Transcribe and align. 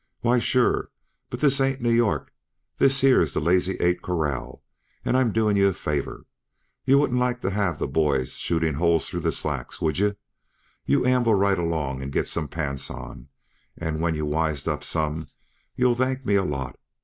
"Why, 0.21 0.39
sure. 0.39 0.89
But 1.29 1.41
this 1.41 1.61
ain't 1.61 1.79
New 1.79 1.91
York; 1.91 2.33
this 2.77 3.01
here's 3.01 3.35
the 3.35 3.39
Lazy 3.39 3.73
Eight 3.79 4.01
corral, 4.01 4.63
and 5.05 5.15
I'm 5.15 5.31
doing 5.31 5.55
yuh 5.57 5.67
a 5.67 5.73
favor. 5.73 6.25
You 6.85 6.97
wouldn't 6.97 7.19
like 7.19 7.39
to 7.41 7.51
have 7.51 7.77
the 7.77 7.87
boys 7.87 8.33
shooting 8.33 8.73
holes 8.73 9.07
through 9.07 9.19
the 9.19 9.31
slack, 9.31 9.79
would 9.79 9.99
yuh? 9.99 10.15
You 10.87 11.05
amble 11.05 11.35
right 11.35 11.59
along 11.59 12.01
and 12.01 12.11
get 12.11 12.27
some 12.27 12.47
pants 12.47 12.89
on 12.89 13.29
and 13.77 14.01
when 14.01 14.15
you've 14.15 14.25
wised 14.25 14.67
up 14.67 14.83
some 14.83 15.27
you'll 15.75 15.93
thank 15.93 16.25
me 16.25 16.33
a 16.33 16.43
lot. 16.43 16.79